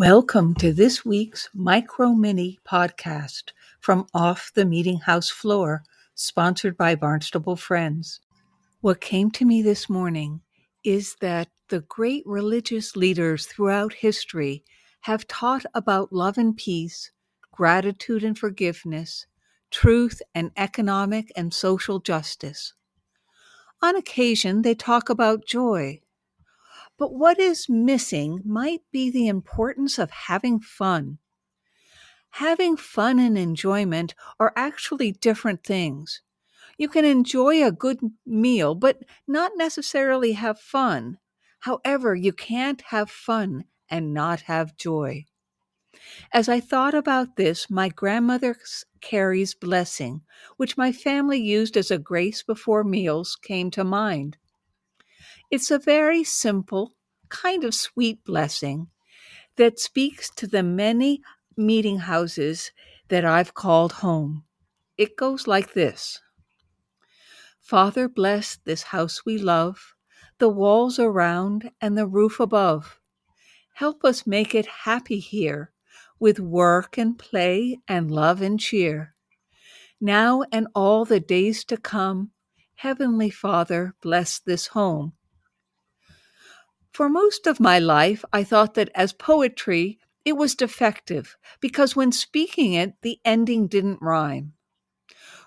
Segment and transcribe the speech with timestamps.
[0.00, 3.50] Welcome to this week's Micro Mini podcast
[3.80, 5.82] from Off the Meeting House Floor,
[6.14, 8.18] sponsored by Barnstable Friends.
[8.80, 10.40] What came to me this morning
[10.84, 14.64] is that the great religious leaders throughout history
[15.02, 17.10] have taught about love and peace,
[17.52, 19.26] gratitude and forgiveness,
[19.70, 22.72] truth and economic and social justice.
[23.82, 26.00] On occasion, they talk about joy.
[27.00, 31.16] But what is missing might be the importance of having fun.
[32.32, 36.20] Having fun and enjoyment are actually different things.
[36.76, 41.16] You can enjoy a good meal, but not necessarily have fun.
[41.60, 45.24] However, you can't have fun and not have joy.
[46.34, 48.58] As I thought about this, my grandmother
[49.00, 50.20] Carrie's blessing,
[50.58, 54.36] which my family used as a grace before meals, came to mind.
[55.50, 56.92] It's a very simple,
[57.28, 58.86] kind of sweet blessing
[59.56, 61.22] that speaks to the many
[61.56, 62.70] meeting houses
[63.08, 64.44] that I've called home.
[64.96, 66.20] It goes like this
[67.60, 69.94] Father, bless this house we love,
[70.38, 73.00] the walls around and the roof above.
[73.74, 75.72] Help us make it happy here
[76.20, 79.14] with work and play and love and cheer.
[80.00, 82.30] Now and all the days to come,
[82.76, 85.14] Heavenly Father, bless this home.
[87.00, 92.12] For most of my life, I thought that as poetry, it was defective because when
[92.12, 94.52] speaking it, the ending didn't rhyme.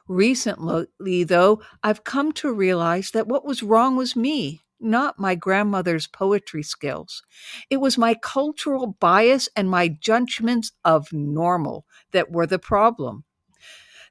[0.08, 6.08] Recently, though, I've come to realize that what was wrong was me, not my grandmother's
[6.08, 7.22] poetry skills.
[7.70, 13.26] It was my cultural bias and my judgments of normal that were the problem.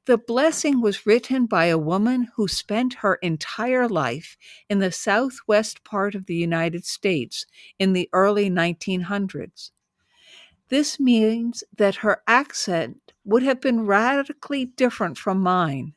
[0.04, 4.36] The blessing was written by a woman who spent her entire life
[4.68, 7.46] in the southwest part of the United States
[7.78, 9.70] in the early 1900s.
[10.70, 15.94] This means that her accent would have been radically different from mine.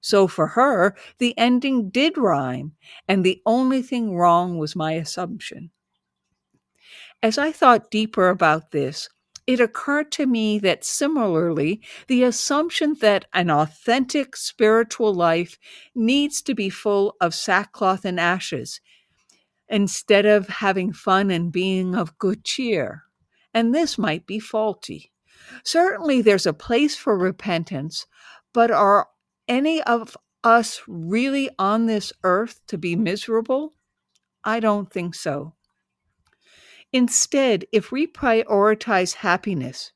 [0.00, 2.72] So for her, the ending did rhyme,
[3.06, 5.70] and the only thing wrong was my assumption.
[7.22, 9.08] As I thought deeper about this,
[9.46, 15.58] it occurred to me that similarly, the assumption that an authentic spiritual life
[15.94, 18.80] needs to be full of sackcloth and ashes
[19.68, 23.04] instead of having fun and being of good cheer.
[23.54, 25.12] And this might be faulty.
[25.64, 28.06] Certainly, there's a place for repentance,
[28.52, 29.08] but are
[29.48, 33.74] any of us really on this earth to be miserable?
[34.44, 35.54] I don't think so.
[36.92, 39.92] Instead, if we prioritize happiness,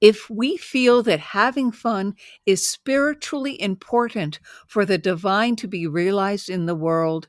[0.00, 2.14] if we feel that having fun
[2.46, 7.28] is spiritually important for the divine to be realized in the world,